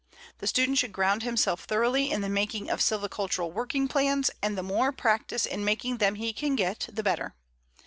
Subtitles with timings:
[0.39, 4.63] The student should ground himself thoroughly in the making of silvicultural working plans, and the
[4.63, 7.35] more practice in making them he can get, the better.